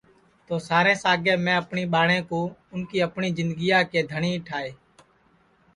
[0.47, 2.39] تو سارے سے آگے میں اپٹؔی ٻہاٹؔیں کُو
[2.71, 4.69] اُن کی اپٹؔی جِندگیا کے ملک ٹھائے